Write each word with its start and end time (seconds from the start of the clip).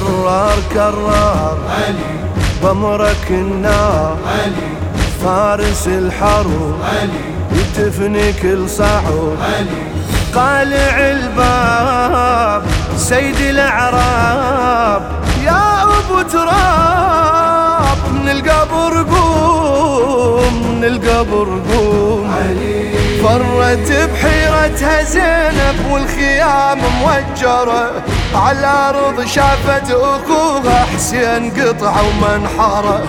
كرار 0.00 0.58
كرار. 0.74 1.58
علي. 1.70 2.28
بمرك 2.62 3.26
النار. 3.30 4.16
علي. 4.26 4.76
فارس 5.24 5.88
الحرب 5.88 6.78
علي. 6.82 7.60
يتفني 7.60 8.32
كل 8.32 8.70
صعب 8.70 9.36
علي. 9.42 9.86
قالع 10.34 10.98
الباب. 10.98 12.62
سيد 12.96 13.40
الأعراب. 13.40 15.02
يا 15.44 15.82
أبو 15.82 16.22
تراب. 16.32 17.98
من 18.12 18.28
القبر 18.28 19.16
قوم 19.16 20.76
من 20.76 20.84
القبر 20.84 21.60
قوم. 21.74 22.34
علي. 22.36 22.86
فرت 23.22 23.92
بحيرتها 24.12 25.02
زينب 25.02 25.55
والخيام 25.90 26.78
موجرة. 26.78 27.90
على 28.34 28.58
الأرض 28.58 29.26
شافت 29.26 29.90
أخوها 29.90 30.86
حسين 30.94 31.50
قطع 31.50 31.94
ومنحرة. 32.00 33.02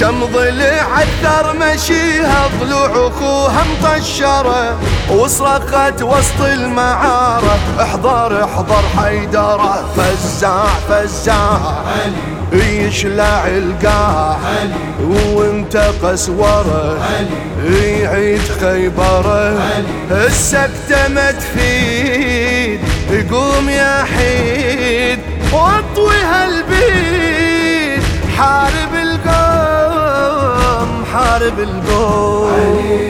كم 0.00 0.24
ضلع 0.24 0.86
عثر 0.92 1.56
مشيها 1.56 2.48
ضلوع 2.60 3.08
أخوها 3.08 3.64
مطشرة. 3.64 4.76
وصرخت 5.10 6.02
وسط 6.02 6.40
المعارة. 6.40 7.58
احضر 7.80 8.44
احضر 8.44 8.82
حيدرة. 8.98 9.84
فزاع 9.96 10.66
فزاع 10.88 11.60
علي 11.86 12.31
يشلع 12.52 13.46
القاع 13.46 14.38
ورا 16.28 16.98
علي 17.02 18.00
يعيد 18.00 18.42
خيبرة. 18.60 19.58
السكتة 20.10 21.08
ما 21.08 21.30
تفيد 21.30 22.80
قوم 23.30 23.68
يا 23.68 24.04
حيد 24.04 25.18
واطوي 25.52 26.16
هالبيد 26.16 28.02
حارب 28.36 28.94
القوم 29.02 31.04
حارب 31.12 31.58
القوم. 31.58 33.01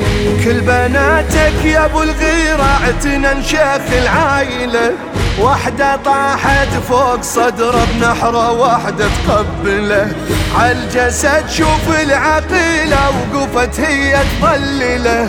كل 0.44 0.60
بناتك 0.60 1.64
يا 1.64 1.84
أبو 1.84 2.02
الغيرة 2.02 2.62
اعتنن 2.62 3.42
شيخ 3.42 3.92
العايلة. 4.02 4.92
واحدة 5.40 5.96
طاحت 5.96 6.68
فوق 6.88 7.20
صدره 7.22 7.86
بنحرة 7.94 8.52
واحدة 8.52 9.06
تقبله. 9.28 10.12
عالجسد 10.58 11.48
شوف 11.50 12.00
العقيلة 12.02 12.98
وقفت 13.08 13.80
هي 13.80 14.16
تظلله. 14.40 15.28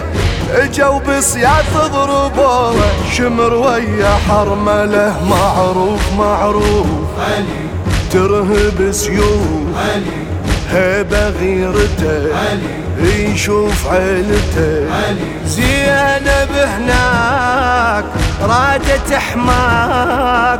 اجوا 0.53 0.99
بصياط 0.99 1.73
ضربوه 1.77 2.75
شمر 3.13 3.53
ويا 3.53 4.17
حرملة. 4.29 5.15
معروف 5.29 6.13
معروف. 6.17 6.87
علي 7.19 7.63
ترهب 8.11 8.91
سيوف. 8.91 9.47
علي. 9.77 10.23
هيبة 10.69 11.29
غيرته. 11.29 12.37
علي. 12.37 12.82
يشوف 12.99 13.87
عيلته 13.87 14.87
زينب 15.45 16.51
هناك 16.55 18.05
رادت 18.41 19.13
حماك 19.13 20.59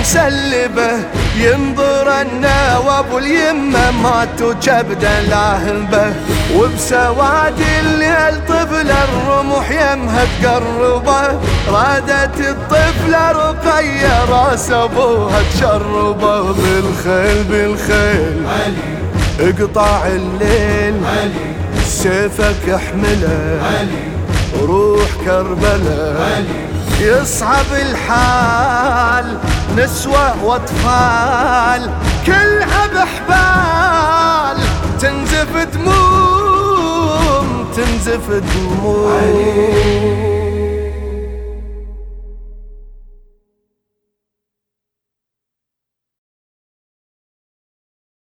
مسلبة 0.00 0.90
ينظر 1.36 2.20
النواب 2.20 3.12
واليمه 3.12 3.90
ماتوا 3.90 4.52
كبدا 4.52 5.20
لاهبه 5.20 6.12
وبسواد 6.56 7.60
الليل 7.80 8.46
طفل 8.48 8.90
الرمح 8.90 9.70
يمها 9.70 10.24
تقربه 10.42 11.22
رادت 11.68 12.40
الطفلة 12.40 13.32
رقية 13.32 14.24
راس 14.24 14.70
أبوها 14.70 15.42
تشربه. 15.54 16.42
بالخيل 16.42 17.44
بالخيل 17.44 18.46
علي 18.46 19.50
اقطع 19.50 20.06
الليل. 20.06 20.94
علي 21.06 21.50
سيفك 21.84 22.68
احمله 22.74 23.60
علي 23.62 24.66
روح 24.66 25.08
كربلاء 25.24 26.22
علي 26.36 26.79
يصعب 27.00 27.66
الحال 27.72 29.38
نسوة 29.76 30.44
وأطفال 30.44 31.90
كلها 32.26 32.86
بحبال 32.86 34.64
تنزف 35.00 35.56
دموم 35.74 37.66
تنزف 37.76 38.30
دموم. 38.30 40.29